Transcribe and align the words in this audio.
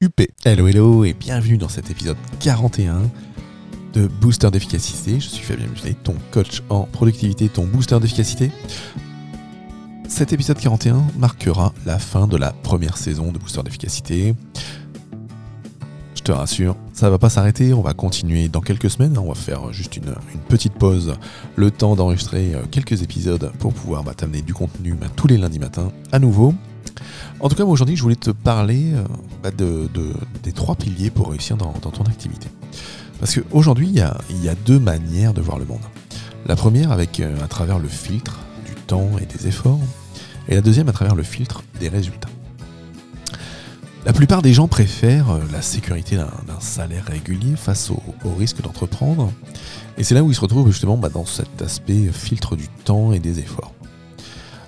UP. 0.00 0.20
Hello 0.44 0.68
hello 0.68 1.04
et 1.04 1.12
bienvenue 1.12 1.58
dans 1.58 1.68
cet 1.68 1.90
épisode 1.90 2.16
41 2.38 3.10
de 3.94 4.06
Booster 4.06 4.48
d'efficacité. 4.48 5.18
Je 5.18 5.26
suis 5.26 5.42
Fabien 5.42 5.66
Muselet, 5.66 5.94
ton 5.94 6.14
coach 6.30 6.62
en 6.68 6.82
productivité, 6.84 7.48
ton 7.48 7.66
booster 7.66 7.98
d'efficacité. 7.98 8.52
Cet 10.06 10.32
épisode 10.32 10.56
41 10.56 11.04
marquera 11.18 11.74
la 11.84 11.98
fin 11.98 12.28
de 12.28 12.36
la 12.36 12.52
première 12.52 12.96
saison 12.96 13.32
de 13.32 13.38
Booster 13.38 13.60
d'efficacité. 13.64 14.36
Je 16.14 16.22
te 16.22 16.30
rassure, 16.30 16.76
ça 16.92 17.10
va 17.10 17.18
pas 17.18 17.28
s'arrêter, 17.28 17.74
on 17.74 17.82
va 17.82 17.92
continuer 17.92 18.48
dans 18.48 18.60
quelques 18.60 18.90
semaines, 18.90 19.18
on 19.18 19.26
va 19.26 19.34
faire 19.34 19.72
juste 19.72 19.96
une, 19.96 20.14
une 20.32 20.40
petite 20.48 20.74
pause, 20.74 21.16
le 21.56 21.72
temps 21.72 21.96
d'enregistrer 21.96 22.54
euh, 22.54 22.62
quelques 22.70 23.02
épisodes 23.02 23.50
pour 23.58 23.74
pouvoir 23.74 24.04
bah, 24.04 24.14
t'amener 24.14 24.42
du 24.42 24.54
contenu 24.54 24.94
bah, 24.94 25.08
tous 25.16 25.26
les 25.26 25.38
lundis 25.38 25.58
matins 25.58 25.90
à 26.12 26.20
nouveau. 26.20 26.54
En 27.40 27.48
tout 27.48 27.54
cas, 27.56 27.64
moi 27.64 27.72
aujourd'hui, 27.72 27.96
je 27.96 28.02
voulais 28.02 28.16
te 28.16 28.30
parler 28.30 28.92
euh, 28.94 29.02
bah, 29.42 29.50
de, 29.50 29.88
de- 29.94 30.14
des 30.42 30.52
trois 30.52 30.74
piliers 30.74 31.10
pour 31.10 31.30
réussir 31.30 31.56
dans, 31.56 31.72
dans 31.82 31.90
ton 31.90 32.04
activité. 32.04 32.48
Parce 33.20 33.34
qu'aujourd'hui, 33.34 33.88
il 33.88 34.44
y 34.44 34.48
a, 34.48 34.54
deux 34.66 34.78
manières 34.78 35.34
de 35.34 35.40
voir 35.40 35.58
le 35.58 35.64
monde. 35.64 35.80
La 36.46 36.56
première 36.56 36.92
avec 36.92 37.20
euh, 37.20 37.34
à 37.42 37.48
travers 37.48 37.78
le 37.78 37.88
filtre 37.88 38.38
du 38.64 38.74
temps 38.74 39.10
et 39.20 39.26
des 39.26 39.46
efforts, 39.48 39.80
et 40.48 40.54
la 40.54 40.60
deuxième 40.60 40.88
à 40.88 40.92
travers 40.92 41.14
le 41.14 41.22
filtre 41.22 41.62
des 41.80 41.88
résultats. 41.88 42.28
La 44.06 44.12
plupart 44.12 44.40
des 44.40 44.54
gens 44.54 44.68
préfèrent 44.68 45.30
euh, 45.30 45.40
la 45.52 45.60
sécurité 45.62 46.16
d'un 46.16 46.60
salaire 46.60 47.04
régulier 47.06 47.56
face 47.56 47.90
au, 47.90 48.00
au 48.24 48.34
risque 48.34 48.62
d'entreprendre, 48.62 49.32
et 49.98 50.04
c'est 50.04 50.14
là 50.14 50.22
où 50.22 50.30
ils 50.30 50.34
se 50.34 50.40
retrouvent 50.40 50.68
justement 50.70 50.96
bah, 50.96 51.08
dans 51.08 51.26
cet 51.26 51.60
aspect 51.60 52.10
filtre 52.12 52.56
du 52.56 52.68
temps 52.84 53.12
et 53.12 53.18
des 53.18 53.40
efforts. 53.40 53.72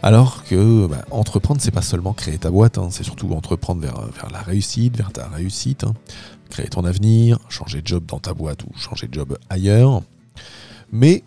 Alors 0.02 0.44
que 0.44 0.86
bah, 0.86 1.04
entreprendre, 1.10 1.60
c'est 1.60 1.70
pas 1.70 1.82
seulement 1.82 2.12
créer 2.12 2.38
ta 2.38 2.50
boîte, 2.50 2.78
hein, 2.78 2.88
c'est 2.90 3.04
surtout 3.04 3.32
entreprendre 3.32 3.82
vers, 3.82 4.00
vers 4.12 4.30
la 4.30 4.40
réussite, 4.40 4.96
vers 4.96 5.12
ta 5.12 5.28
réussite, 5.28 5.84
hein. 5.84 5.94
créer 6.48 6.68
ton 6.68 6.84
avenir, 6.84 7.38
changer 7.48 7.82
de 7.82 7.86
job 7.86 8.04
dans 8.06 8.18
ta 8.18 8.32
boîte 8.32 8.64
ou 8.64 8.70
changer 8.78 9.08
de 9.08 9.14
job 9.14 9.36
ailleurs. 9.50 10.02
Mais 10.90 11.22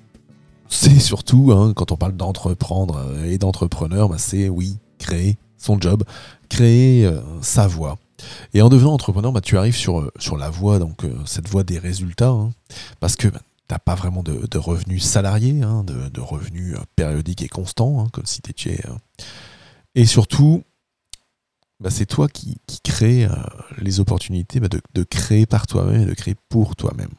c'est 0.68 1.00
surtout, 1.00 1.52
hein, 1.54 1.74
quand 1.76 1.92
on 1.92 1.98
parle 1.98 2.14
d'entreprendre 2.14 2.98
euh, 2.98 3.26
et 3.26 3.38
d'entrepreneur, 3.38 4.10
bah, 4.10 4.18
c'est 4.18 4.50
oui, 4.50 4.78
créer 4.98 5.38
son 5.58 5.80
job, 5.80 6.04
créer 6.50 7.06
euh, 7.06 7.22
sa 7.42 7.68
voie. 7.68 7.98
Et 8.54 8.62
en 8.62 8.70
devenant 8.70 8.94
entrepreneur, 8.94 9.32
bah, 9.32 9.42
tu 9.42 9.58
arrives 9.58 9.76
sur, 9.76 10.00
euh, 10.00 10.12
la 10.38 10.50
voie, 10.50 10.80
donc 10.80 11.04
euh, 11.04 11.14
cette 11.26 11.48
voie 11.48 11.64
des 11.64 11.80
résultats, 11.80 12.36
parce 13.00 13.16
que 13.16 13.28
pas 13.80 13.96
vraiment 13.96 14.24
de, 14.24 14.58
revenus 14.58 15.04
salariés, 15.04 15.62
hein, 15.64 15.84
de, 15.84 16.22
revenus 16.22 16.76
euh, 16.76 16.82
périodiques 16.96 17.42
et 17.42 17.48
constants, 17.48 18.02
hein, 18.02 18.10
comme 18.12 18.26
si 18.26 18.42
tu 18.42 18.52
étais. 18.52 18.86
euh, 18.88 18.94
Et 19.96 20.06
surtout, 20.06 20.64
bah, 21.80 21.90
c'est 21.90 22.06
toi 22.06 22.28
qui, 22.28 22.58
qui 22.68 22.82
crée 22.82 23.26
euh, 23.26 23.30
les 23.78 24.00
opportunités 24.00 24.60
bah, 24.60 24.70
de, 24.70 24.82
de 24.94 25.04
créer 25.04 25.46
par 25.46 25.68
toi-même 25.68 26.02
et 26.02 26.06
de 26.06 26.14
créer 26.14 26.36
pour 26.50 26.76
toi-même. 26.76 27.12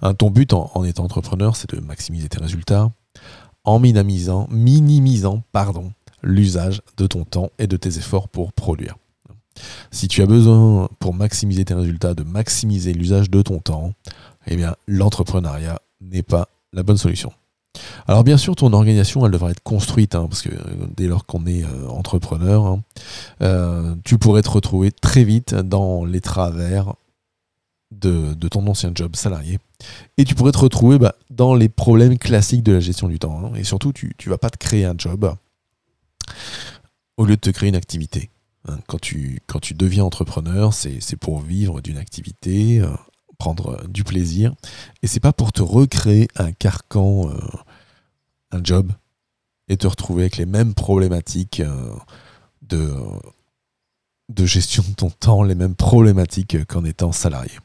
Hein, 0.00 0.14
ton 0.14 0.30
but 0.30 0.52
en, 0.52 0.70
en 0.74 0.84
étant 0.84 1.04
entrepreneur, 1.04 1.56
c'est 1.56 1.70
de 1.74 1.80
maximiser 1.80 2.28
tes 2.28 2.38
résultats 2.38 2.90
en 3.64 3.78
minimisant, 3.78 4.48
minimisant 4.50 5.42
pardon, 5.52 5.92
l'usage 6.22 6.82
de 6.96 7.06
ton 7.06 7.24
temps 7.24 7.50
et 7.58 7.66
de 7.66 7.76
tes 7.76 7.98
efforts 7.98 8.28
pour 8.28 8.52
produire. 8.52 8.96
Si 9.90 10.08
tu 10.08 10.22
as 10.22 10.26
besoin, 10.26 10.88
pour 10.98 11.14
maximiser 11.14 11.64
tes 11.64 11.74
résultats, 11.74 12.14
de 12.14 12.22
maximiser 12.22 12.92
l'usage 12.94 13.30
de 13.30 13.42
ton 13.42 13.58
temps, 13.58 13.92
eh 14.46 14.56
bien, 14.56 14.74
l'entrepreneuriat 14.86 15.80
n'est 16.00 16.22
pas 16.22 16.48
la 16.72 16.82
bonne 16.82 16.98
solution. 16.98 17.32
Alors 18.06 18.24
bien 18.24 18.36
sûr, 18.36 18.54
ton 18.56 18.72
organisation, 18.72 19.24
elle 19.24 19.32
devra 19.32 19.50
être 19.50 19.62
construite, 19.62 20.14
hein, 20.14 20.26
parce 20.28 20.42
que 20.42 20.50
euh, 20.50 20.86
dès 20.96 21.06
lors 21.06 21.26
qu'on 21.26 21.46
est 21.46 21.64
euh, 21.64 21.88
entrepreneur, 21.88 22.66
hein, 22.66 22.82
euh, 23.42 23.94
tu 24.04 24.18
pourrais 24.18 24.42
te 24.42 24.50
retrouver 24.50 24.90
très 24.92 25.24
vite 25.24 25.54
dans 25.54 26.04
les 26.04 26.20
travers 26.20 26.94
de, 27.90 28.34
ton 28.48 28.66
ancien 28.66 28.90
job 28.94 29.16
salarié. 29.16 29.58
Et 30.16 30.24
tu 30.24 30.34
pourrais 30.34 30.52
te 30.52 30.58
retrouver 30.58 30.98
bah, 30.98 31.14
dans 31.30 31.54
les 31.54 31.68
problèmes 31.68 32.18
classiques 32.18 32.62
de 32.62 32.72
la 32.72 32.80
gestion 32.80 33.08
du 33.08 33.18
temps. 33.18 33.40
hein. 33.44 33.52
Et 33.56 33.64
surtout, 33.64 33.92
tu 33.92 34.14
ne 34.24 34.30
vas 34.30 34.38
pas 34.38 34.50
te 34.50 34.58
créer 34.58 34.84
un 34.84 34.94
job 34.96 35.34
au 37.16 37.24
lieu 37.24 37.36
de 37.36 37.40
te 37.40 37.50
créer 37.50 37.68
une 37.68 37.76
activité. 37.76 38.30
Quand 38.86 39.00
tu, 39.00 39.40
quand 39.48 39.58
tu 39.58 39.74
deviens 39.74 40.04
entrepreneur, 40.04 40.72
c'est 40.72 41.16
pour 41.16 41.40
vivre 41.40 41.80
d'une 41.80 41.98
activité, 41.98 42.80
prendre 43.42 43.70
euh, 43.70 43.86
du 43.88 44.04
plaisir. 44.04 44.54
Et 45.02 45.06
c'est 45.08 45.20
pas 45.28 45.32
pour 45.32 45.50
te 45.52 45.62
recréer 45.62 46.28
un 46.36 46.52
carcan, 46.52 47.28
euh, 47.28 47.40
un 48.52 48.60
job, 48.62 48.92
et 49.68 49.76
te 49.76 49.86
retrouver 49.88 50.22
avec 50.24 50.36
les 50.36 50.46
mêmes 50.46 50.74
problématiques 50.74 51.60
euh, 51.60 51.94
de, 52.62 52.88
de 54.28 54.46
gestion 54.46 54.84
de 54.88 54.94
ton 54.94 55.10
temps, 55.10 55.42
les 55.42 55.56
mêmes 55.56 55.74
problématiques 55.74 56.64
qu'en 56.66 56.84
étant 56.84 57.10
salarié. 57.12 57.58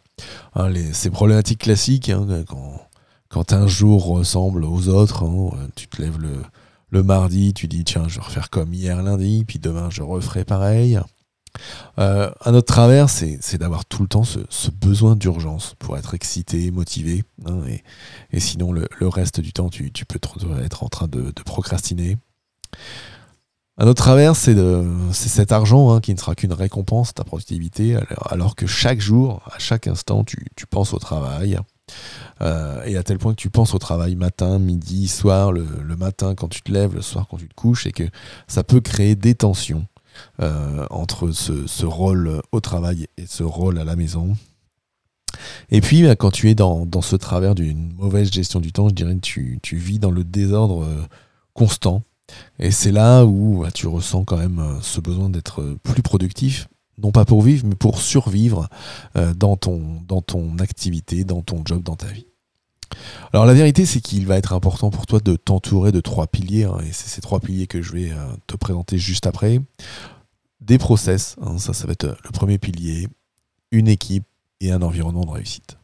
Hein, 0.55 0.69
les- 0.69 0.93
ces 0.93 1.11
problématiques 1.11 1.59
classiques, 1.61 2.09
hein, 2.09 2.25
quand, 2.47 2.81
quand 3.29 3.53
un 3.53 3.67
jour 3.67 4.05
ressemble 4.05 4.63
aux 4.65 4.87
autres, 4.89 5.23
hein, 5.25 5.51
tu 5.75 5.87
te 5.87 6.01
lèves 6.01 6.19
le, 6.19 6.35
le 6.89 7.03
mardi, 7.03 7.53
tu 7.53 7.67
dis 7.67 7.83
tiens, 7.83 8.07
je 8.07 8.15
vais 8.19 8.25
refaire 8.25 8.49
comme 8.49 8.73
hier 8.73 9.03
lundi, 9.03 9.43
puis 9.47 9.59
demain 9.59 9.89
je 9.91 10.01
referai 10.01 10.43
pareil. 10.43 10.99
Euh, 11.99 12.31
un 12.45 12.53
autre 12.53 12.71
travers, 12.71 13.09
c'est 13.09 13.57
d'avoir 13.57 13.85
tout 13.85 14.01
le 14.01 14.07
temps 14.07 14.23
ce, 14.23 14.39
besoin 14.71 15.15
d'urgence 15.15 15.75
pour 15.79 15.97
être 15.97 16.13
excité, 16.13 16.71
motivé. 16.71 17.23
hein, 17.45 17.61
et, 18.31 18.39
sinon, 18.39 18.71
le, 18.71 18.87
reste 19.07 19.39
du 19.39 19.53
temps, 19.53 19.69
tu, 19.69 19.91
peux 20.07 20.19
être 20.63 20.83
en 20.83 20.89
train 20.89 21.07
de, 21.07 21.31
procrastiner. 21.45 22.17
Un 23.79 23.87
autre 23.87 24.03
travers, 24.03 24.35
c'est 24.35 24.55
cet 25.13 25.51
argent 25.51 25.91
hein, 25.91 26.01
qui 26.01 26.13
ne 26.13 26.19
sera 26.19 26.33
qu'une 26.33 26.53
récompense, 26.53 27.13
ta 27.13 27.23
productivité, 27.23 27.97
alors, 28.29 28.55
que 28.55 28.65
chaque 28.65 28.99
jour, 28.99 29.41
à 29.53 29.59
chaque 29.59 29.87
instant, 29.87 30.23
tu, 30.23 30.37
penses 30.69 30.93
au 30.93 30.99
travail. 30.99 31.59
Euh, 32.41 32.83
et 32.83 32.97
à 32.97 33.03
tel 33.03 33.17
point 33.17 33.33
que 33.33 33.39
tu 33.39 33.49
penses 33.49 33.73
au 33.73 33.79
travail 33.79 34.15
matin, 34.15 34.59
midi, 34.59 35.07
soir, 35.07 35.51
le, 35.51 35.65
matin 35.97 36.35
quand 36.35 36.47
tu 36.47 36.61
te 36.61 36.71
lèves, 36.71 36.95
le 36.95 37.01
soir 37.01 37.27
quand 37.29 37.37
tu 37.37 37.47
te 37.47 37.55
couches, 37.55 37.85
et 37.85 37.91
que 37.91 38.03
ça 38.47 38.63
peut 38.63 38.81
créer 38.81 39.15
des 39.15 39.35
tensions 39.35 39.85
entre 40.89 41.31
ce, 41.31 41.85
rôle 41.85 42.41
au 42.51 42.59
travail 42.59 43.07
et 43.17 43.25
ce 43.27 43.43
rôle 43.43 43.79
à 43.79 43.83
la 43.83 43.95
maison. 43.95 44.35
Et 45.69 45.81
puis, 45.81 46.03
bah, 46.03 46.15
quand 46.15 46.31
tu 46.31 46.49
es 46.49 46.55
dans, 46.55 46.85
dans 46.85 47.01
ce 47.01 47.15
travers 47.15 47.53
d'une 47.53 47.93
mauvaise 47.93 48.31
gestion 48.31 48.59
du 48.59 48.71
temps, 48.71 48.89
je 48.89 48.93
dirais 48.93 49.15
que 49.15 49.21
tu, 49.21 49.59
tu 49.61 49.75
vis 49.75 49.99
dans 49.99 50.11
le 50.11 50.23
désordre 50.23 50.83
euh, 50.83 51.03
constant. 51.53 52.03
Et 52.59 52.71
c'est 52.71 52.91
là 52.91 53.25
où 53.25 53.61
bah, 53.61 53.71
tu 53.71 53.87
ressens 53.87 54.23
quand 54.25 54.37
même 54.37 54.59
euh, 54.59 54.81
ce 54.81 55.01
besoin 55.01 55.29
d'être 55.29 55.61
euh, 55.61 55.77
plus 55.83 56.01
productif, 56.01 56.67
non 57.01 57.11
pas 57.11 57.25
pour 57.25 57.41
vivre, 57.41 57.65
mais 57.67 57.75
pour 57.75 58.01
survivre 58.01 58.67
euh, 59.15 59.33
dans, 59.33 59.55
ton, 59.55 60.01
dans 60.07 60.21
ton 60.21 60.57
activité, 60.59 61.23
dans 61.23 61.41
ton 61.41 61.61
job, 61.65 61.83
dans 61.83 61.95
ta 61.95 62.07
vie. 62.07 62.27
Alors 63.33 63.45
la 63.45 63.53
vérité, 63.53 63.85
c'est 63.85 64.01
qu'il 64.01 64.25
va 64.25 64.37
être 64.37 64.53
important 64.53 64.89
pour 64.89 65.05
toi 65.05 65.19
de 65.19 65.35
t'entourer 65.35 65.91
de 65.91 66.01
trois 66.01 66.27
piliers, 66.27 66.63
hein, 66.63 66.77
et 66.87 66.91
c'est 66.91 67.09
ces 67.09 67.21
trois 67.21 67.39
piliers 67.39 67.67
que 67.67 67.81
je 67.81 67.91
vais 67.93 68.11
euh, 68.11 68.25
te 68.47 68.55
présenter 68.55 68.97
juste 68.97 69.27
après. 69.27 69.59
Des 70.61 70.77
process, 70.77 71.35
hein, 71.41 71.57
ça, 71.57 71.73
ça 71.73 71.85
va 71.85 71.93
être 71.93 72.17
le 72.23 72.31
premier 72.31 72.57
pilier, 72.57 73.07
une 73.71 73.87
équipe 73.87 74.25
et 74.61 74.71
un 74.71 74.81
environnement 74.81 75.25
de 75.25 75.31
réussite. 75.31 75.77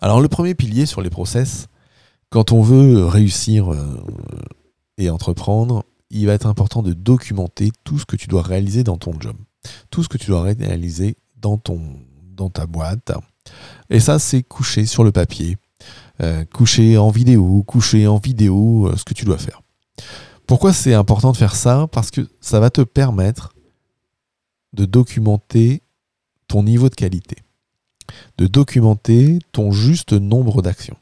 Alors 0.00 0.20
le 0.20 0.28
premier 0.28 0.54
pilier 0.54 0.86
sur 0.86 1.00
les 1.00 1.10
process, 1.10 1.68
quand 2.30 2.52
on 2.52 2.62
veut 2.62 3.04
réussir 3.06 3.72
euh, 3.72 4.04
et 4.98 5.10
entreprendre, 5.10 5.84
il 6.10 6.26
va 6.26 6.34
être 6.34 6.46
important 6.46 6.82
de 6.82 6.92
documenter 6.92 7.70
tout 7.84 7.98
ce 7.98 8.06
que 8.06 8.16
tu 8.16 8.28
dois 8.28 8.42
réaliser 8.42 8.84
dans 8.84 8.96
ton 8.96 9.18
job, 9.18 9.36
tout 9.90 10.02
ce 10.02 10.08
que 10.08 10.18
tu 10.18 10.26
dois 10.26 10.42
réaliser 10.42 11.16
dans 11.36 11.58
ta 11.58 12.66
boîte. 12.66 13.12
Et 13.90 14.00
ça, 14.00 14.18
c'est 14.18 14.42
couché 14.42 14.86
sur 14.86 15.04
le 15.04 15.12
papier, 15.12 15.56
euh, 16.22 16.44
couché 16.52 16.98
en 16.98 17.10
vidéo, 17.10 17.62
couché 17.66 18.06
en 18.06 18.18
vidéo, 18.18 18.88
euh, 18.88 18.96
ce 18.96 19.04
que 19.04 19.14
tu 19.14 19.24
dois 19.24 19.38
faire. 19.38 19.62
Pourquoi 20.46 20.72
c'est 20.72 20.94
important 20.94 21.32
de 21.32 21.36
faire 21.36 21.54
ça? 21.54 21.86
Parce 21.92 22.10
que 22.10 22.26
ça 22.40 22.60
va 22.60 22.70
te 22.70 22.80
permettre 22.80 23.54
de 24.72 24.84
documenter 24.84 25.82
ton 26.46 26.62
niveau 26.62 26.88
de 26.88 26.94
qualité, 26.94 27.36
de 28.38 28.46
documenter 28.46 29.38
ton 29.52 29.72
juste 29.72 30.12
nombre 30.12 30.62
d'actions. 30.62 30.96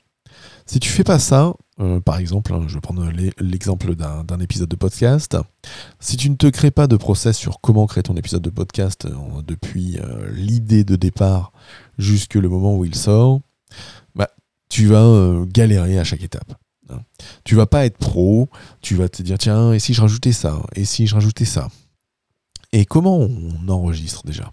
Si 0.69 0.81
tu 0.81 0.89
fais 0.89 1.05
pas 1.05 1.21
ça, 1.21 1.55
euh, 1.79 2.01
par 2.01 2.19
exemple, 2.19 2.53
hein, 2.53 2.65
je 2.67 2.75
vais 2.75 2.81
prendre 2.81 3.05
l'e- 3.13 3.33
l'exemple 3.39 3.95
d'un 3.95 4.41
épisode 4.41 4.69
de 4.69 4.75
podcast. 4.75 5.37
Si 6.01 6.17
tu 6.17 6.29
ne 6.29 6.35
te 6.35 6.49
crées 6.49 6.73
pas 6.73 6.89
de 6.89 6.97
process 6.97 7.37
sur 7.37 7.61
comment 7.61 7.87
créer 7.87 8.03
ton 8.03 8.17
épisode 8.17 8.43
de 8.43 8.51
podcast 8.51 9.05
euh, 9.05 9.43
depuis 9.47 9.99
l'idée 10.33 10.83
de 10.83 10.97
départ 10.97 11.53
jusque 11.99 12.35
le 12.35 12.49
moment 12.49 12.77
où 12.77 12.85
il 12.85 12.95
sort, 12.95 13.41
bah, 14.15 14.31
tu 14.69 14.87
vas 14.87 15.05
euh, 15.05 15.45
galérer 15.47 15.99
à 15.99 16.05
chaque 16.05 16.23
étape. 16.23 16.55
Hein. 16.91 17.01
Tu 17.45 17.55
vas 17.55 17.67
pas 17.67 17.87
être 17.87 17.99
pro, 17.99 18.49
tu 18.81 18.95
vas 18.95 19.09
te 19.09 19.23
dire 19.23 19.39
tiens, 19.39 19.73
et 19.73 19.79
si 19.79 19.95
je 19.95 20.01
rajoutais 20.01 20.33
ça, 20.33 20.63
et 20.75 20.85
si 20.85 21.07
je 21.07 21.15
rajoutais 21.15 21.45
ça? 21.45 21.69
Et 22.73 22.85
comment 22.85 23.17
on 23.17 23.69
enregistre 23.69 24.25
déjà? 24.25 24.53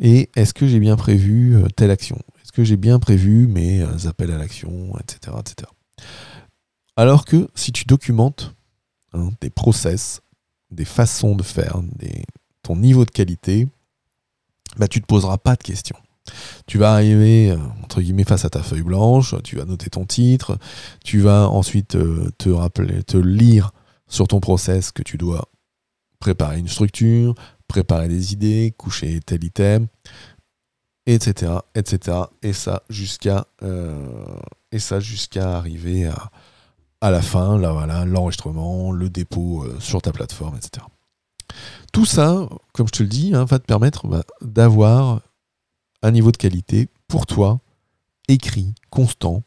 Et 0.00 0.30
est-ce 0.34 0.54
que 0.54 0.66
j'ai 0.66 0.80
bien 0.80 0.96
prévu 0.96 1.56
euh, 1.56 1.68
telle 1.76 1.90
action? 1.90 2.18
Est-ce 2.42 2.52
que 2.52 2.64
j'ai 2.64 2.76
bien 2.76 2.98
prévu 2.98 3.46
mes 3.46 3.80
euh, 3.80 4.08
appels 4.08 4.30
à 4.30 4.38
l'action, 4.38 4.92
etc., 4.98 5.36
etc. 5.38 5.70
Alors 6.96 7.24
que 7.24 7.48
si 7.54 7.72
tu 7.72 7.84
documentes 7.84 8.54
hein, 9.12 9.30
des 9.40 9.50
process, 9.50 10.20
des 10.70 10.84
façons 10.84 11.34
de 11.34 11.42
faire, 11.42 11.80
ton 12.62 12.76
niveau 12.76 13.04
de 13.04 13.10
qualité, 13.10 13.68
bah, 14.76 14.88
tu 14.88 14.98
ne 14.98 15.02
te 15.02 15.06
poseras 15.06 15.38
pas 15.38 15.56
de 15.56 15.62
questions. 15.62 15.96
Tu 16.66 16.78
vas 16.78 16.92
arriver, 16.94 17.50
euh, 17.50 17.58
entre 17.82 18.00
guillemets, 18.00 18.24
face 18.24 18.44
à 18.44 18.50
ta 18.50 18.62
feuille 18.62 18.82
blanche, 18.82 19.34
tu 19.44 19.56
vas 19.56 19.64
noter 19.64 19.90
ton 19.90 20.06
titre, 20.06 20.58
tu 21.04 21.20
vas 21.20 21.48
ensuite 21.48 21.96
euh, 21.96 22.30
te 22.38 22.48
rappeler, 22.48 23.02
te 23.02 23.16
lire 23.16 23.72
sur 24.08 24.28
ton 24.28 24.40
process 24.40 24.92
que 24.92 25.02
tu 25.02 25.18
dois 25.18 25.48
préparer 26.20 26.58
une 26.58 26.68
structure, 26.68 27.34
préparer 27.68 28.08
des 28.08 28.32
idées, 28.32 28.74
coucher 28.76 29.20
tel 29.20 29.44
item, 29.44 29.88
etc., 31.06 31.52
etc. 31.74 32.18
Et 32.42 32.54
ça 32.54 32.82
jusqu'à 32.88 33.46
euh, 33.62 34.06
et 34.72 34.78
ça 34.78 35.00
jusqu'à 35.00 35.56
arriver 35.56 36.06
à, 36.06 36.30
à 37.02 37.10
la 37.10 37.20
fin, 37.20 37.58
là 37.58 37.72
voilà, 37.72 38.06
l'enregistrement, 38.06 38.90
le 38.90 39.10
dépôt 39.10 39.66
sur 39.80 40.00
ta 40.00 40.12
plateforme, 40.12 40.56
etc. 40.56 40.86
Tout 41.92 42.06
ça, 42.06 42.48
comme 42.72 42.88
je 42.88 42.92
te 42.92 43.02
le 43.02 43.08
dis, 43.08 43.34
hein, 43.34 43.44
va 43.44 43.58
te 43.58 43.66
permettre 43.66 44.06
bah, 44.06 44.22
d'avoir 44.40 45.20
un 46.04 46.10
niveau 46.10 46.30
de 46.30 46.36
qualité 46.36 46.88
pour 47.08 47.26
toi, 47.26 47.60
écrit, 48.28 48.74
constant. 48.90 49.42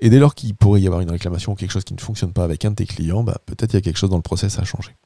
Et 0.00 0.10
dès 0.10 0.18
lors 0.18 0.34
qu'il 0.34 0.54
pourrait 0.54 0.80
y 0.80 0.86
avoir 0.86 1.00
une 1.00 1.10
réclamation 1.10 1.52
ou 1.52 1.54
quelque 1.54 1.70
chose 1.70 1.84
qui 1.84 1.94
ne 1.94 2.00
fonctionne 2.00 2.32
pas 2.32 2.44
avec 2.44 2.64
un 2.64 2.70
de 2.70 2.74
tes 2.74 2.86
clients, 2.86 3.22
bah, 3.22 3.38
peut-être 3.46 3.72
il 3.72 3.76
y 3.76 3.78
a 3.78 3.80
quelque 3.80 3.96
chose 3.96 4.10
dans 4.10 4.16
le 4.16 4.22
process 4.22 4.58
à 4.58 4.64
changer. 4.64 4.96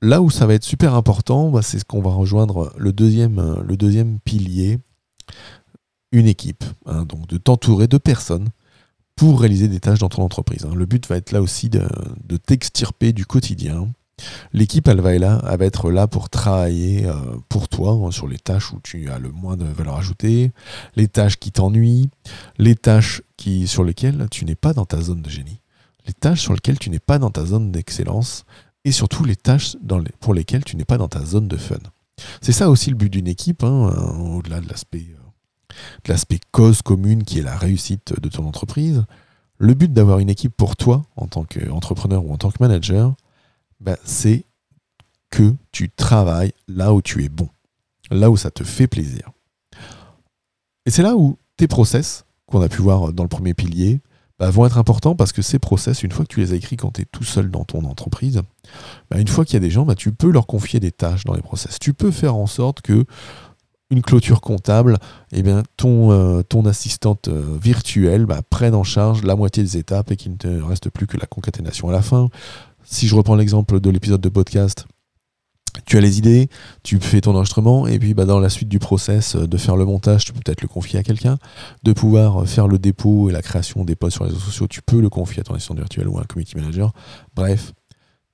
Là 0.00 0.22
où 0.22 0.30
ça 0.30 0.46
va 0.46 0.54
être 0.54 0.64
super 0.64 0.94
important, 0.94 1.50
bah, 1.50 1.62
c'est 1.62 1.78
ce 1.78 1.84
qu'on 1.84 2.00
va 2.00 2.10
rejoindre 2.10 2.72
le 2.76 2.92
deuxième, 2.92 3.62
le 3.62 3.76
deuxième 3.76 4.18
pilier, 4.20 4.78
une 6.12 6.26
équipe. 6.26 6.64
Hein, 6.86 7.04
donc 7.04 7.26
de 7.28 7.36
t'entourer 7.36 7.88
de 7.88 7.98
personnes 7.98 8.48
pour 9.16 9.40
réaliser 9.40 9.68
des 9.68 9.80
tâches 9.80 9.98
dans 9.98 10.08
ton 10.08 10.22
entreprise. 10.22 10.64
Hein. 10.64 10.74
Le 10.74 10.86
but 10.86 11.06
va 11.06 11.18
être 11.18 11.32
là 11.32 11.42
aussi 11.42 11.68
de 11.68 12.36
t'extirper 12.38 13.12
du 13.12 13.26
quotidien 13.26 13.92
L'équipe, 14.52 14.86
elle 14.88 15.00
va, 15.00 15.14
être 15.14 15.90
là 15.90 16.06
pour 16.06 16.28
travailler 16.28 17.06
euh, 17.06 17.14
pour 17.48 17.68
toi 17.68 17.92
hein, 17.92 18.10
sur 18.10 18.28
les 18.28 18.38
tâches 18.38 18.72
où 18.72 18.80
tu 18.82 19.10
as 19.10 19.18
le 19.18 19.30
moins 19.30 19.56
de 19.56 19.64
valeur 19.64 19.96
ajoutée, 19.96 20.52
les 20.96 21.08
tâches 21.08 21.38
qui 21.38 21.50
t'ennuient, 21.50 22.10
les 22.58 22.74
tâches 22.74 23.22
sur 23.66 23.82
lesquelles 23.82 24.28
tu 24.30 24.44
n'es 24.44 24.54
pas 24.54 24.72
dans 24.72 24.84
ta 24.84 25.00
zone 25.00 25.22
de 25.22 25.28
génie, 25.28 25.60
les 26.06 26.12
tâches 26.12 26.42
sur 26.42 26.52
lesquelles 26.52 26.78
tu 26.78 26.90
n'es 26.90 27.00
pas 27.00 27.18
dans 27.18 27.30
ta 27.30 27.44
zone 27.44 27.72
d'excellence 27.72 28.44
et 28.84 28.92
surtout 28.92 29.24
les 29.24 29.36
tâches 29.36 29.76
pour 30.20 30.34
lesquelles 30.34 30.64
tu 30.64 30.76
n'es 30.76 30.84
pas 30.84 30.98
dans 30.98 31.08
ta 31.08 31.24
zone 31.24 31.48
de 31.48 31.56
fun. 31.56 31.78
C'est 32.40 32.52
ça 32.52 32.70
aussi 32.70 32.90
le 32.90 32.96
but 32.96 33.10
d'une 33.10 33.28
équipe, 33.28 33.64
hein, 33.64 33.90
euh, 33.90 34.36
au-delà 34.36 34.58
euh, 34.58 34.60
de 34.60 34.68
l'aspect 36.08 36.40
cause 36.50 36.82
commune 36.82 37.24
qui 37.24 37.38
est 37.38 37.42
la 37.42 37.56
réussite 37.56 38.20
de 38.20 38.28
ton 38.28 38.46
entreprise. 38.46 39.04
Le 39.58 39.74
but 39.74 39.92
d'avoir 39.92 40.18
une 40.18 40.30
équipe 40.30 40.56
pour 40.56 40.76
toi 40.76 41.04
en 41.16 41.26
tant 41.26 41.44
qu'entrepreneur 41.44 42.24
ou 42.24 42.32
en 42.32 42.36
tant 42.36 42.50
que 42.50 42.58
manager, 42.60 43.14
bah, 43.82 43.96
c'est 44.04 44.44
que 45.30 45.54
tu 45.72 45.90
travailles 45.90 46.52
là 46.68 46.92
où 46.94 47.02
tu 47.02 47.24
es 47.24 47.28
bon, 47.28 47.48
là 48.10 48.30
où 48.30 48.36
ça 48.36 48.50
te 48.50 48.64
fait 48.64 48.86
plaisir. 48.86 49.30
Et 50.86 50.90
c'est 50.90 51.02
là 51.02 51.16
où 51.16 51.38
tes 51.56 51.68
process, 51.68 52.24
qu'on 52.46 52.60
a 52.60 52.68
pu 52.68 52.82
voir 52.82 53.12
dans 53.12 53.22
le 53.22 53.28
premier 53.28 53.54
pilier, 53.54 54.00
bah, 54.38 54.50
vont 54.50 54.66
être 54.66 54.78
importants 54.78 55.14
parce 55.14 55.32
que 55.32 55.42
ces 55.42 55.58
process, 55.58 56.02
une 56.02 56.10
fois 56.10 56.24
que 56.24 56.32
tu 56.32 56.40
les 56.40 56.52
as 56.52 56.56
écrits 56.56 56.76
quand 56.76 56.92
tu 56.92 57.02
es 57.02 57.06
tout 57.10 57.24
seul 57.24 57.50
dans 57.50 57.64
ton 57.64 57.84
entreprise, 57.84 58.42
bah, 59.10 59.18
une 59.18 59.28
fois 59.28 59.44
qu'il 59.44 59.54
y 59.54 59.56
a 59.56 59.60
des 59.60 59.70
gens, 59.70 59.86
tu 59.94 60.12
peux 60.12 60.30
leur 60.30 60.46
confier 60.46 60.80
des 60.80 60.92
tâches 60.92 61.24
dans 61.24 61.34
les 61.34 61.42
process. 61.42 61.78
Tu 61.78 61.94
peux 61.94 62.10
faire 62.10 62.36
en 62.36 62.46
sorte 62.46 62.82
que 62.82 63.04
une 63.90 64.02
clôture 64.02 64.40
comptable, 64.40 64.98
eh 65.32 65.42
bien, 65.42 65.62
ton, 65.76 66.12
euh, 66.12 66.42
assistante 66.64 67.28
euh, 67.28 67.58
virtuelle 67.62 68.26
prenne 68.48 68.74
en 68.74 68.84
charge 68.84 69.22
la 69.22 69.36
moitié 69.36 69.62
des 69.62 69.76
étapes 69.76 70.10
et 70.10 70.16
qu'il 70.16 70.32
ne 70.32 70.36
te 70.38 70.48
reste 70.48 70.88
plus 70.88 71.06
que 71.06 71.18
la 71.18 71.26
concaténation 71.26 71.90
à 71.90 71.92
la 71.92 72.00
fin 72.00 72.30
si 72.84 73.08
je 73.08 73.14
reprends 73.14 73.36
l'exemple 73.36 73.80
de 73.80 73.90
l'épisode 73.90 74.20
de 74.20 74.28
podcast, 74.28 74.86
tu 75.86 75.96
as 75.96 76.00
les 76.00 76.18
idées, 76.18 76.48
tu 76.82 76.98
fais 77.00 77.20
ton 77.20 77.34
enregistrement, 77.34 77.86
et 77.86 77.98
puis 77.98 78.14
bah, 78.14 78.24
dans 78.24 78.38
la 78.38 78.50
suite 78.50 78.68
du 78.68 78.78
process 78.78 79.36
euh, 79.36 79.46
de 79.46 79.56
faire 79.56 79.76
le 79.76 79.84
montage, 79.84 80.24
tu 80.24 80.32
peux 80.32 80.40
peut-être 80.44 80.60
le 80.60 80.68
confier 80.68 80.98
à 80.98 81.02
quelqu'un. 81.02 81.38
De 81.82 81.92
pouvoir 81.92 82.46
faire 82.46 82.68
le 82.68 82.78
dépôt 82.78 83.30
et 83.30 83.32
la 83.32 83.42
création 83.42 83.84
des 83.84 83.96
posts 83.96 84.16
sur 84.16 84.24
les 84.24 84.30
réseaux 84.30 84.40
sociaux, 84.40 84.66
tu 84.68 84.82
peux 84.82 85.00
le 85.00 85.08
confier 85.08 85.40
à 85.40 85.44
ton 85.44 85.54
assistant 85.54 85.74
virtuel 85.74 86.08
ou 86.08 86.18
à 86.18 86.22
un 86.22 86.24
community 86.24 86.56
manager. 86.56 86.92
Bref, 87.34 87.72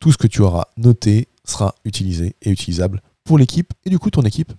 tout 0.01 0.13
ce 0.13 0.19
que 0.19 0.27
tu 0.27 0.43
auras 0.43 0.67
noté 0.77 1.29
sera 1.45 1.75
utilisé 1.85 2.37
et 2.43 2.51
utilisable 2.51 3.03
pour 3.25 3.39
l'équipe. 3.39 3.73
Et 3.85 3.91
du 3.91 3.99
coup, 3.99 4.11
ton 4.11 4.23
équipe, 4.23 4.53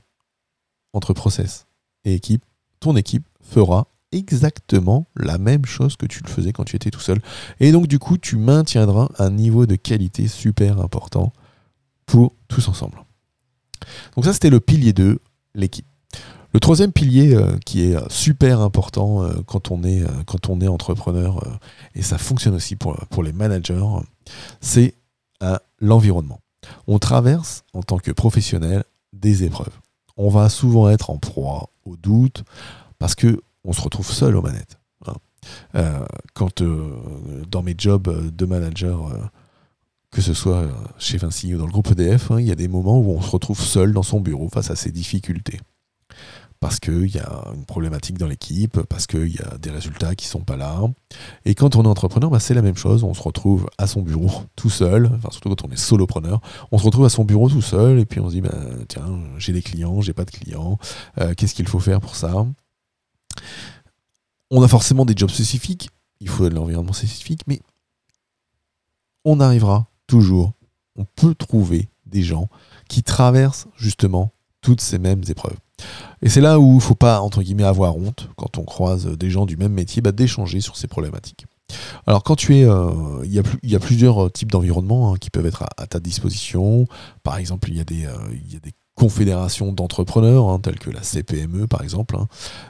entre 0.93 1.13
process 1.13 1.67
et 2.05 2.13
équipe, 2.13 2.43
ton 2.79 2.95
équipe 2.95 3.27
fera 3.41 3.87
exactement 4.11 5.07
la 5.15 5.37
même 5.37 5.65
chose 5.65 5.95
que 5.95 6.05
tu 6.05 6.23
le 6.23 6.29
faisais 6.29 6.51
quand 6.51 6.63
tu 6.63 6.75
étais 6.75 6.89
tout 6.89 6.99
seul. 6.99 7.19
Et 7.59 7.71
donc 7.71 7.87
du 7.87 7.99
coup, 7.99 8.17
tu 8.17 8.37
maintiendras 8.37 9.09
un 9.19 9.29
niveau 9.29 9.65
de 9.65 9.75
qualité 9.75 10.27
super 10.27 10.79
important 10.79 11.33
pour 12.05 12.33
tous 12.47 12.67
ensemble. 12.67 13.03
Donc 14.15 14.25
ça, 14.25 14.33
c'était 14.33 14.49
le 14.49 14.59
pilier 14.59 14.93
2, 14.93 15.19
l'équipe. 15.55 15.85
Le 16.51 16.59
troisième 16.59 16.91
pilier 16.91 17.35
euh, 17.35 17.57
qui 17.63 17.83
est 17.83 17.95
euh, 17.95 18.01
super 18.09 18.61
important 18.61 19.23
euh, 19.23 19.33
quand, 19.45 19.69
on 19.69 19.83
est, 19.83 20.03
quand 20.25 20.49
on 20.49 20.59
est 20.61 20.67
entrepreneur, 20.67 21.59
et 21.93 22.01
ça 22.01 22.17
fonctionne 22.17 22.55
aussi 22.55 22.75
pour, 22.75 22.95
pour 23.09 23.23
les 23.23 23.33
managers, 23.33 23.85
c'est 24.61 24.95
l'environnement. 25.79 26.41
On 26.87 26.99
traverse 26.99 27.63
en 27.73 27.81
tant 27.81 27.97
que 27.99 28.11
professionnel 28.11 28.83
des 29.13 29.43
épreuves. 29.43 29.77
On 30.17 30.29
va 30.29 30.49
souvent 30.49 30.89
être 30.89 31.11
en 31.11 31.17
proie 31.17 31.69
au 31.85 31.95
doute 31.95 32.43
parce 32.97 33.15
que 33.15 33.41
on 33.65 33.73
se 33.73 33.81
retrouve 33.81 34.09
seul 34.09 34.35
aux 34.35 34.41
manettes. 34.41 34.79
Hein. 35.05 35.13
Euh, 35.75 36.05
quand 36.33 36.61
euh, 36.61 37.43
dans 37.49 37.61
mes 37.61 37.75
jobs 37.77 38.33
de 38.35 38.45
manager, 38.45 39.07
euh, 39.07 39.17
que 40.11 40.21
ce 40.21 40.33
soit 40.33 40.67
chez 40.97 41.17
Vinci 41.17 41.53
ou 41.53 41.57
dans 41.57 41.65
le 41.65 41.71
groupe 41.71 41.91
EDF, 41.91 42.31
hein, 42.31 42.39
il 42.39 42.47
y 42.47 42.51
a 42.51 42.55
des 42.55 42.67
moments 42.67 42.99
où 42.99 43.11
on 43.11 43.21
se 43.21 43.29
retrouve 43.29 43.59
seul 43.59 43.93
dans 43.93 44.03
son 44.03 44.19
bureau 44.19 44.49
face 44.49 44.71
à 44.71 44.75
ses 44.75 44.91
difficultés. 44.91 45.59
Parce 46.59 46.81
qu'il 46.81 47.07
y 47.07 47.19
a 47.19 47.45
une 47.55 47.63
problématique 47.63 48.17
dans 48.17 48.27
l'équipe, 48.27 48.81
parce 48.81 49.07
qu'il 49.07 49.33
y 49.33 49.39
a 49.39 49.57
des 49.57 49.69
résultats 49.69 50.13
qui 50.15 50.25
ne 50.25 50.31
sont 50.31 50.41
pas 50.41 50.57
là. 50.57 50.81
Et 51.45 51.55
quand 51.55 51.77
on 51.77 51.83
est 51.83 51.87
entrepreneur, 51.87 52.29
bah, 52.29 52.41
c'est 52.41 52.53
la 52.53 52.61
même 52.61 52.75
chose. 52.75 53.05
On 53.05 53.13
se 53.13 53.21
retrouve 53.21 53.69
à 53.77 53.87
son 53.87 54.01
bureau 54.01 54.29
tout 54.57 54.69
seul, 54.69 55.09
enfin, 55.15 55.29
surtout 55.31 55.47
quand 55.47 55.63
on 55.63 55.71
est 55.71 55.77
solopreneur. 55.77 56.41
On 56.73 56.77
se 56.77 56.83
retrouve 56.83 57.05
à 57.05 57.09
son 57.09 57.23
bureau 57.23 57.47
tout 57.47 57.61
seul 57.61 57.99
et 57.99 58.05
puis 58.05 58.19
on 58.19 58.27
se 58.27 58.33
dit 58.33 58.41
bah, 58.41 58.57
tiens, 58.89 59.19
j'ai 59.37 59.53
des 59.53 59.61
clients, 59.61 60.01
j'ai 60.01 60.13
pas 60.13 60.25
de 60.25 60.31
clients, 60.31 60.77
qu'est-ce 61.37 61.53
qu'il 61.53 61.67
faut 61.67 61.79
faire 61.79 62.01
pour 62.01 62.15
ça? 62.17 62.45
On 64.51 64.61
a 64.61 64.67
forcément 64.67 65.05
des 65.05 65.13
jobs 65.15 65.29
spécifiques, 65.29 65.89
il 66.19 66.29
faut 66.29 66.47
de 66.49 66.55
l'environnement 66.55 66.93
spécifique, 66.93 67.41
mais 67.47 67.61
on 69.25 69.39
arrivera 69.39 69.87
toujours, 70.07 70.53
on 70.95 71.05
peut 71.05 71.35
trouver 71.35 71.89
des 72.05 72.23
gens 72.23 72.49
qui 72.87 73.03
traversent 73.03 73.67
justement 73.77 74.31
toutes 74.61 74.81
ces 74.81 74.97
mêmes 74.97 75.23
épreuves. 75.27 75.57
Et 76.21 76.29
c'est 76.29 76.41
là 76.41 76.59
où 76.59 76.71
il 76.71 76.75
ne 76.75 76.81
faut 76.81 76.95
pas, 76.95 77.21
entre 77.21 77.41
guillemets, 77.41 77.63
avoir 77.63 77.95
honte, 77.95 78.29
quand 78.35 78.57
on 78.57 78.63
croise 78.63 79.05
des 79.05 79.29
gens 79.29 79.45
du 79.45 79.55
même 79.55 79.71
métier, 79.71 80.01
bah, 80.01 80.11
d'échanger 80.11 80.59
sur 80.59 80.75
ces 80.75 80.87
problématiques. 80.87 81.45
Alors 82.07 82.23
quand 82.23 82.35
tu 82.35 82.57
es, 82.57 82.63
euh, 82.63 83.23
il, 83.23 83.31
y 83.63 83.75
a 83.75 83.79
plusieurs 83.79 84.31
types 84.31 84.51
d'environnements 84.51 85.13
hein, 85.13 85.17
qui 85.17 85.29
peuvent 85.29 85.45
être 85.45 85.63
à, 85.77 85.85
ta 85.85 85.99
disposition. 85.99 86.87
Par 87.23 87.37
exemple, 87.37 87.69
il 87.69 87.77
y 87.77 88.05
euh, 88.05 88.11
il 88.33 88.53
y 88.53 88.55
a 88.55 88.59
des 88.59 88.73
confédérations 88.99 89.71
d'entrepreneurs, 89.71 90.49
hein, 90.49 90.59
telles 90.59 90.77
que 90.77 90.89
la 90.89 91.01
CPME 91.01 91.67
par 91.67 91.81
exemple, 91.81 92.17
hein, 92.17 92.27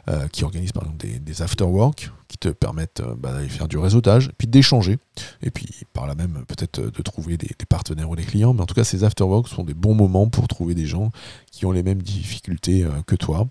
euh, 0.10 0.28
qui 0.28 0.44
organise 0.44 0.72
par 0.72 0.84
exemple 0.84 1.04
des, 1.20 1.42
after-work, 1.42 2.12
qui 2.28 2.38
te 2.38 2.50
permettent 2.50 3.02
euh, 3.02 3.16
bah, 3.18 3.34
d'aller 3.34 3.50
faire 3.50 3.68
du 3.68 3.80
réseautage, 3.80 4.32
puis 4.38 4.48
d'échanger, 4.48 5.00
et 5.42 5.50
puis 5.50 5.68
par 5.92 6.06
là 6.06 6.14
même 6.14 6.46
peut-être 6.48 6.82
de 6.82 7.02
trouver 7.02 7.38
des, 7.38 7.50
partenaires 7.68 8.10
ou 8.10 8.16
des 8.16 8.24
clients. 8.24 8.54
Mais 8.54 8.62
en 8.62 8.68
tout 8.68 8.76
cas, 8.76 8.84
ces 8.84 9.04
after-work 9.04 9.48
sont 9.48 9.64
des 9.64 9.74
bons 9.74 9.96
moments 9.96 10.28
pour 10.28 10.48
trouver 10.48 10.76
des 10.76 10.86
gens 10.86 11.10
qui 11.52 11.66
ont 11.66 11.72
les 11.72 11.84
mêmes 11.84 12.02
difficultés 12.02 12.84
euh, 12.84 13.02
que 13.08 13.16
toi. 13.16 13.48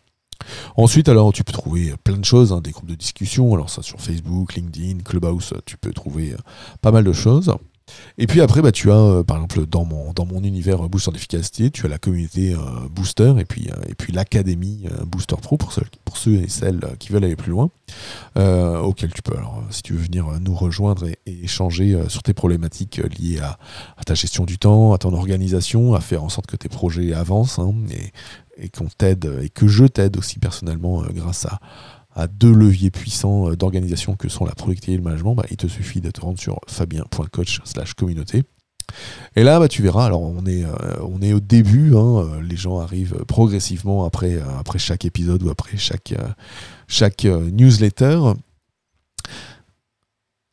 Ensuite, 0.76 1.08
alors, 1.08 1.32
tu 1.32 1.42
peux 1.42 1.52
trouver 1.52 1.94
plein 2.04 2.16
de 2.16 2.24
choses, 2.24 2.52
hein, 2.52 2.60
des 2.60 2.70
groupes 2.70 2.88
de 2.88 2.94
discussion. 2.94 3.52
Alors, 3.54 3.70
ça 3.70 3.82
sur 3.82 4.00
Facebook, 4.00 4.54
LinkedIn, 4.54 5.00
Clubhouse, 5.00 5.52
tu 5.66 5.76
peux 5.76 5.92
trouver 5.92 6.36
pas 6.80 6.92
mal 6.92 7.02
de 7.02 7.12
choses. 7.12 7.52
Et 8.18 8.26
puis 8.26 8.40
après, 8.40 8.62
bah, 8.62 8.72
tu 8.72 8.90
as, 8.90 8.96
euh, 8.96 9.22
par 9.22 9.36
exemple, 9.36 9.66
dans 9.66 9.84
mon, 9.84 10.12
dans 10.12 10.26
mon 10.26 10.42
univers 10.42 10.88
Booster 10.88 11.10
d'efficacité, 11.12 11.70
tu 11.70 11.86
as 11.86 11.88
la 11.88 11.98
communauté 11.98 12.54
Booster 12.90 13.34
et 13.38 13.44
puis, 13.44 13.68
puis 13.96 14.12
l'académie 14.12 14.84
Booster 15.06 15.36
Pro 15.40 15.56
pour 15.56 15.72
ceux, 15.72 15.82
pour 16.04 16.16
ceux 16.16 16.34
et 16.34 16.48
celles 16.48 16.80
qui 16.98 17.10
veulent 17.10 17.24
aller 17.24 17.36
plus 17.36 17.50
loin, 17.50 17.70
auquel 18.36 19.12
tu 19.12 19.22
peux, 19.22 19.36
alors, 19.36 19.62
si 19.70 19.82
tu 19.82 19.92
veux 19.92 20.02
venir 20.02 20.26
nous 20.40 20.54
rejoindre 20.54 21.06
et, 21.06 21.18
échanger 21.26 21.98
sur 22.08 22.22
tes 22.22 22.34
problématiques 22.34 23.00
liées 23.18 23.40
à, 23.40 23.58
ta 24.04 24.14
gestion 24.14 24.44
du 24.44 24.58
temps, 24.58 24.92
à 24.92 24.98
ton 24.98 25.12
organisation, 25.12 25.94
à 25.94 26.00
faire 26.00 26.24
en 26.24 26.28
sorte 26.28 26.46
que 26.46 26.56
tes 26.56 26.68
projets 26.68 27.12
avancent 27.12 27.58
hein, 27.58 27.74
et 28.56 28.68
qu'on 28.68 28.86
t'aide 28.86 29.40
et 29.42 29.48
que 29.48 29.68
je 29.68 29.84
t'aide 29.84 30.16
aussi 30.16 30.38
personnellement 30.38 31.02
grâce 31.14 31.46
à 31.46 31.60
à 32.18 32.26
deux 32.26 32.52
leviers 32.52 32.90
puissants 32.90 33.48
euh, 33.48 33.56
d'organisation 33.56 34.16
que 34.16 34.28
sont 34.28 34.44
la 34.44 34.54
productivité 34.54 34.94
et 34.94 34.96
le 34.96 35.02
management, 35.02 35.36
bah, 35.36 35.46
il 35.50 35.56
te 35.56 35.68
suffit 35.68 36.00
de 36.00 36.10
te 36.10 36.20
rendre 36.20 36.38
sur 36.38 36.58
fabien.coach 36.66 37.60
slash 37.64 37.94
communauté. 37.94 38.42
Et 39.36 39.44
là, 39.44 39.60
bah, 39.60 39.68
tu 39.68 39.82
verras, 39.82 40.06
alors 40.06 40.22
on 40.22 40.44
est, 40.44 40.64
euh, 40.64 40.96
on 41.02 41.22
est 41.22 41.32
au 41.32 41.40
début, 41.40 41.94
hein, 41.94 42.16
euh, 42.18 42.42
les 42.42 42.56
gens 42.56 42.80
arrivent 42.80 43.24
progressivement 43.26 44.04
après, 44.04 44.40
après 44.58 44.80
chaque 44.80 45.04
épisode 45.04 45.44
ou 45.44 45.50
après 45.50 45.76
chaque, 45.76 46.12
chaque 46.88 47.24
newsletter. 47.24 48.18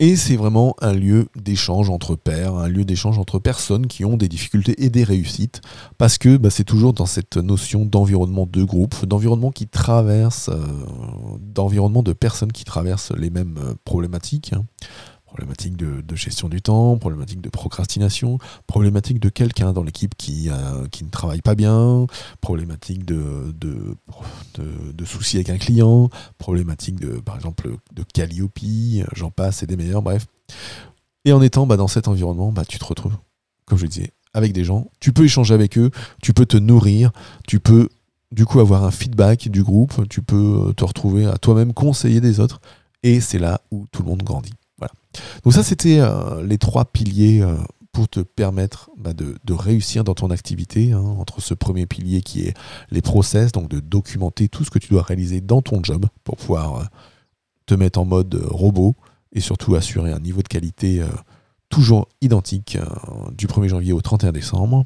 Et 0.02 0.18
c'est 0.18 0.36
vraiment 0.36 0.75
un 0.82 0.92
lieu 0.92 1.30
d'échange 1.38 1.90
entre 1.90 2.16
pairs, 2.16 2.56
un 2.56 2.68
lieu 2.68 2.84
d'échange 2.84 3.18
entre 3.18 3.40
personnes 3.40 3.88
qui 3.88 4.04
ont 4.04 4.18
des 4.18 4.28
difficultés 4.28 4.84
et 4.84 4.90
des 4.90 5.06
réussites, 5.06 5.62
parce 5.98 6.18
que 6.18 6.36
bah, 6.36 6.50
c'est 6.50 6.66
toujours 6.66 6.92
dans 6.92 7.06
cette 7.06 7.38
notion 7.38 7.86
d'environnement 7.86 8.46
de 8.46 8.64
groupe, 8.66 9.06
d'environnement 9.06 9.52
qui 9.52 9.68
traverse, 9.68 10.50
euh, 10.50 10.58
d'environnement 11.40 12.04
de 12.04 12.12
personnes 12.12 12.52
qui 12.52 12.66
traversent 12.66 13.14
les 13.14 13.30
mêmes 13.30 13.58
euh, 13.58 13.74
problématiques. 13.86 14.54
Problématique 15.36 15.75
de, 15.75 16.15
gestion 16.15 16.48
du 16.48 16.62
temps, 16.62 16.98
problématique 16.98 17.42
de 17.42 17.50
procrastination, 17.50 18.38
problématique 18.68 19.20
de 19.20 19.27
quelqu'un 19.27 19.74
dans 19.74 19.84
l'équipe 19.84 20.15
qui, 20.15 20.50
euh, 20.50 20.88
ne 21.01 21.10
travaille 21.10 21.42
pas 21.42 21.56
bien, 21.56 22.08
problématique 22.39 23.04
de, 23.04 23.54
de, 23.60 23.98
de, 24.94 25.06
soucis 25.06 25.36
avec 25.36 25.50
un 25.50 25.58
client, 25.58 26.10
problématique 26.38 27.01
de, 27.01 27.20
par 27.20 27.36
exemple, 27.36 27.75
de 27.94 28.04
Calliope, 28.04 28.60
j'en 29.13 29.30
passe, 29.30 29.62
et 29.62 29.68
des 29.68 29.75
meilleurs, 29.75 30.01
bref. 30.01 30.25
Et 31.25 31.34
en 31.34 31.42
étant 31.42 31.68
bah, 31.68 31.75
dans 31.75 31.89
cet 31.89 32.08
environnement, 32.08 32.54
bah, 32.54 32.63
tu 32.63 32.80
te 32.80 32.86
retrouves, 32.86 33.18
comme 33.65 33.77
je 33.77 33.88
disais, 33.88 34.12
avec 34.34 34.54
des 34.54 34.63
gens, 34.63 34.89
tu 35.01 35.12
peux 35.12 35.25
échanger 35.25 35.54
avec 35.54 35.77
eux, 35.77 35.92
tu 36.22 36.32
peux 36.32 36.46
te 36.46 36.56
nourrir, 36.56 37.12
tu 37.46 37.60
peux 37.60 37.89
du 38.32 38.46
coup 38.46 38.62
avoir 38.62 38.86
un 38.86 38.92
feedback 38.92 39.50
du 39.50 39.63
groupe, 39.63 40.08
tu 40.08 40.22
peux 40.22 40.74
te 40.77 40.86
retrouver 40.86 41.25
à 41.25 41.38
toi-même 41.38 41.74
conseiller 41.74 42.22
des 42.22 42.39
autres, 42.39 42.62
et 43.04 43.20
c'est 43.20 43.39
là 43.39 43.60
où 43.70 43.86
tout 43.92 44.01
le 44.01 44.08
monde 44.08 44.24
grandit. 44.24 44.54
Donc 45.44 45.54
ça, 45.54 45.64
c'était 45.64 46.00
euh, 46.00 46.44
les 46.44 46.58
trois 46.58 46.86
piliers 46.86 47.42
euh, 47.42 47.56
pour 47.92 48.10
te 48.10 48.20
permettre 48.20 48.90
bah, 48.98 49.14
de, 49.14 49.36
réussir 49.54 50.04
dans 50.04 50.14
ton 50.14 50.30
activité, 50.30 50.92
hein, 50.92 51.00
entre 51.00 51.42
ce 51.42 51.54
premier 51.54 51.86
pilier 51.86 52.22
qui 52.22 52.44
est 52.44 52.54
les 52.92 53.02
process, 53.02 53.52
donc 53.52 53.70
de 53.70 53.80
documenter 53.80 54.50
tout 54.50 54.64
ce 54.64 54.70
que 54.70 54.80
tu 54.80 54.90
dois 54.90 55.02
réaliser 55.02 55.42
dans 55.42 55.62
ton 55.62 55.84
job 55.84 56.06
pour 56.24 56.38
pouvoir 56.38 56.76
euh, 56.76 56.84
te 57.66 57.74
mettre 57.74 58.00
en 58.00 58.06
mode 58.06 58.36
robot 58.50 58.96
et 59.32 59.40
surtout 59.40 59.76
assurer 59.76 60.12
un 60.12 60.20
niveau 60.20 60.42
de 60.42 60.48
qualité 60.48 61.04
toujours 61.68 62.08
identique 62.22 62.78
du 63.38 63.48
1er 63.48 63.68
janvier 63.68 63.92
au 63.92 64.00
31 64.00 64.32
décembre. 64.32 64.86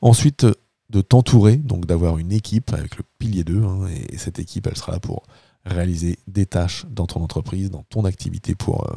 Ensuite, 0.00 0.46
de 0.90 1.00
t'entourer, 1.00 1.56
donc 1.56 1.86
d'avoir 1.86 2.18
une 2.18 2.30
équipe 2.32 2.72
avec 2.72 2.96
le 2.96 3.04
pilier 3.18 3.44
2, 3.44 3.62
hein, 3.62 3.86
et 4.10 4.16
cette 4.16 4.38
équipe, 4.38 4.66
elle 4.66 4.76
sera 4.76 4.92
là 4.92 5.00
pour 5.00 5.24
réaliser 5.68 6.18
des 6.26 6.46
tâches 6.46 6.86
dans 6.90 7.06
ton 7.06 7.22
entreprise, 7.22 7.70
dans 7.70 7.84
ton 7.88 8.04
activité 8.04 8.54
pour, 8.54 8.84
euh, 8.90 8.96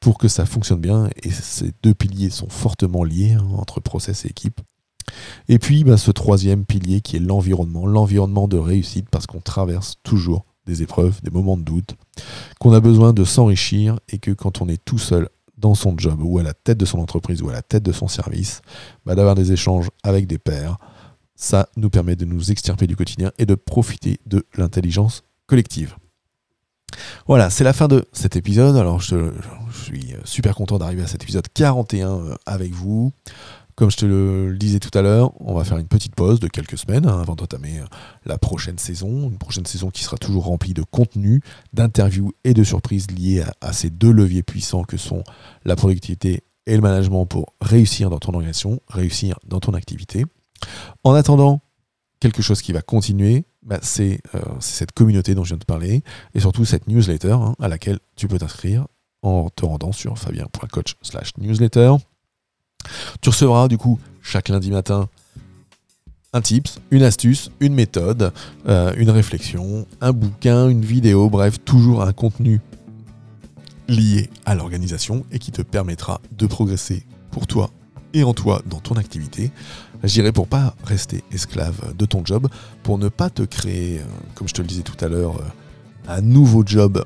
pour 0.00 0.18
que 0.18 0.28
ça 0.28 0.46
fonctionne 0.46 0.80
bien. 0.80 1.08
Et 1.22 1.30
ces 1.30 1.72
deux 1.82 1.94
piliers 1.94 2.30
sont 2.30 2.48
fortement 2.48 3.04
liés 3.04 3.32
hein, 3.32 3.46
entre 3.56 3.80
process 3.80 4.24
et 4.24 4.28
équipe. 4.28 4.60
Et 5.48 5.58
puis 5.58 5.84
bah, 5.84 5.96
ce 5.96 6.10
troisième 6.10 6.64
pilier 6.64 7.00
qui 7.00 7.16
est 7.16 7.20
l'environnement, 7.20 7.86
l'environnement 7.86 8.48
de 8.48 8.56
réussite 8.56 9.08
parce 9.10 9.26
qu'on 9.26 9.40
traverse 9.40 9.96
toujours 10.02 10.44
des 10.66 10.82
épreuves, 10.82 11.20
des 11.22 11.30
moments 11.30 11.56
de 11.56 11.62
doute, 11.62 11.94
qu'on 12.58 12.72
a 12.72 12.80
besoin 12.80 13.12
de 13.12 13.24
s'enrichir 13.24 13.98
et 14.08 14.18
que 14.18 14.30
quand 14.30 14.62
on 14.62 14.68
est 14.68 14.82
tout 14.82 14.98
seul 14.98 15.28
dans 15.58 15.74
son 15.74 15.96
job 15.96 16.20
ou 16.22 16.38
à 16.38 16.42
la 16.42 16.54
tête 16.54 16.78
de 16.78 16.84
son 16.84 16.98
entreprise 16.98 17.42
ou 17.42 17.48
à 17.48 17.52
la 17.52 17.62
tête 17.62 17.82
de 17.82 17.92
son 17.92 18.08
service, 18.08 18.62
bah, 19.04 19.14
d'avoir 19.14 19.34
des 19.34 19.52
échanges 19.52 19.88
avec 20.02 20.26
des 20.26 20.38
pairs, 20.38 20.78
ça 21.36 21.68
nous 21.76 21.90
permet 21.90 22.16
de 22.16 22.24
nous 22.24 22.50
extirper 22.50 22.86
du 22.86 22.96
quotidien 22.96 23.32
et 23.38 23.46
de 23.46 23.54
profiter 23.54 24.18
de 24.26 24.46
l'intelligence 24.56 25.22
collective. 25.46 25.96
Voilà, 27.26 27.50
c'est 27.50 27.64
la 27.64 27.72
fin 27.72 27.88
de 27.88 28.04
cet 28.12 28.36
épisode. 28.36 28.76
Alors, 28.76 29.00
je, 29.00 29.30
suis 29.72 30.14
super 30.24 30.54
content 30.54 30.78
d'arriver 30.78 31.02
à 31.02 31.06
cet 31.06 31.22
épisode 31.22 31.46
41 31.52 32.08
euh, 32.08 32.34
avec 32.46 32.72
vous. 32.72 33.12
Comme 33.76 33.90
je 33.90 33.96
te 33.96 34.06
le 34.06 34.56
disais 34.56 34.78
tout 34.78 34.96
à 34.96 35.02
l'heure, 35.02 35.32
on 35.40 35.52
va 35.54 35.64
faire 35.64 35.78
une 35.78 35.88
petite 35.88 36.14
pause 36.14 36.38
de 36.38 36.46
quelques 36.46 36.78
semaines 36.78 37.06
hein, 37.06 37.20
avant 37.20 37.34
d'entamer 37.34 37.80
euh, 37.80 37.86
la 38.24 38.38
prochaine 38.38 38.78
saison. 38.78 39.28
Une 39.28 39.38
prochaine 39.38 39.66
saison 39.66 39.90
qui 39.90 40.04
sera 40.04 40.16
toujours 40.16 40.44
remplie 40.44 40.74
de 40.74 40.84
contenu, 40.84 41.40
d'interviews 41.72 42.32
et 42.44 42.54
de 42.54 42.62
surprises 42.62 43.10
liées 43.10 43.42
à, 43.60 43.72
ces 43.72 43.90
deux 43.90 44.12
leviers 44.12 44.44
puissants 44.44 44.84
que 44.84 44.96
sont 44.96 45.24
la 45.64 45.74
productivité 45.74 46.44
et 46.66 46.76
le 46.76 46.82
management 46.82 47.26
pour 47.26 47.54
réussir 47.60 48.10
dans 48.10 48.18
ton 48.18 48.32
organisation, 48.34 48.80
réussir 48.88 49.38
dans 49.44 49.58
ton 49.58 49.74
activité. 49.74 50.24
En 51.02 51.14
attendant, 51.14 51.60
quelque 52.20 52.42
chose 52.42 52.62
qui 52.62 52.72
va 52.72 52.80
continuer, 52.80 53.44
bah, 53.64 53.76
euh, 53.76 53.78
c'est 53.82 54.20
cette 54.60 54.92
communauté 54.92 55.34
dont 55.34 55.44
je 55.44 55.50
viens 55.50 55.58
de 55.58 55.64
parler, 55.64 56.02
et 56.34 56.40
surtout 56.40 56.64
cette 56.64 56.86
newsletter 56.86 57.32
hein, 57.32 57.54
à 57.60 57.68
laquelle 57.68 57.98
tu 58.16 58.28
peux 58.28 58.38
t'inscrire 58.38 58.86
en 59.22 59.48
te 59.48 59.64
rendant 59.64 59.92
sur 59.92 60.18
fabien.coach 60.18 60.96
slash 61.02 61.30
newsletter. 61.38 61.94
Tu 63.22 63.30
recevras 63.30 63.68
du 63.68 63.78
coup 63.78 63.98
chaque 64.20 64.50
lundi 64.50 64.70
matin 64.70 65.08
un 66.34 66.40
tips, 66.40 66.80
une 66.90 67.02
astuce, 67.02 67.50
une 67.60 67.74
méthode, 67.74 68.32
euh, 68.66 68.92
une 68.96 69.10
réflexion, 69.10 69.86
un 70.00 70.12
bouquin, 70.12 70.68
une 70.68 70.84
vidéo, 70.84 71.30
bref, 71.30 71.58
toujours 71.64 72.02
un 72.02 72.12
contenu 72.12 72.60
lié 73.88 74.28
à 74.44 74.54
l'organisation 74.54 75.24
et 75.30 75.38
qui 75.38 75.52
te 75.52 75.62
permettra 75.62 76.20
de 76.32 76.46
progresser 76.46 77.06
pour 77.30 77.46
toi 77.46 77.70
et 78.14 78.24
en 78.24 78.34
toi 78.34 78.62
dans 78.66 78.80
ton 78.80 78.96
activité. 78.96 79.52
J'irai 80.04 80.32
pour 80.32 80.46
pas 80.46 80.74
rester 80.84 81.24
esclave 81.32 81.94
de 81.96 82.04
ton 82.04 82.24
job, 82.24 82.48
pour 82.82 82.98
ne 82.98 83.08
pas 83.08 83.30
te 83.30 83.42
créer, 83.42 84.00
euh, 84.00 84.04
comme 84.34 84.46
je 84.46 84.52
te 84.54 84.60
le 84.60 84.68
disais 84.68 84.82
tout 84.82 85.02
à 85.02 85.08
l'heure, 85.08 85.38
euh, 85.38 85.44
un 86.08 86.20
nouveau 86.20 86.62
job 86.64 87.04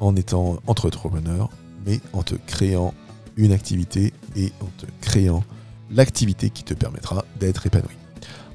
en 0.00 0.14
étant 0.16 0.58
entrepreneur, 0.66 1.48
mais 1.86 2.00
en 2.12 2.22
te 2.22 2.34
créant 2.34 2.92
une 3.36 3.52
activité 3.52 4.12
et 4.36 4.52
en 4.60 4.66
te 4.76 4.86
créant 5.00 5.44
l'activité 5.90 6.50
qui 6.50 6.62
te 6.62 6.74
permettra 6.74 7.24
d'être 7.40 7.66
épanoui. 7.66 7.96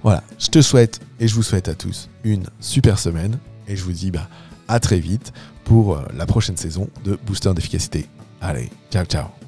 Voilà, 0.04 0.24
je 0.38 0.48
te 0.48 0.62
souhaite 0.62 1.00
et 1.20 1.28
je 1.28 1.34
vous 1.34 1.44
souhaite 1.44 1.68
à 1.68 1.74
tous 1.74 2.10
une 2.24 2.46
super 2.60 3.00
semaine 3.00 3.40
et 3.68 3.76
je 3.76 3.84
vous 3.84 3.94
dis 3.94 4.12
bah, 4.12 4.28
à 4.68 4.80
très 4.80 5.00
vite 5.00 5.34
pour 5.64 5.96
euh, 5.96 6.04
la 6.16 6.28
prochaine 6.28 6.58
saison 6.58 6.88
de 7.04 7.18
Booster 7.26 7.54
d'efficacité. 7.56 8.08
Allez, 8.42 8.70
ciao 8.92 9.06
ciao 9.06 9.41